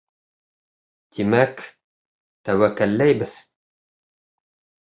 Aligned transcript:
Тимәк, 1.17 1.61
тәүәкәлләйбеҙ. 2.49 3.39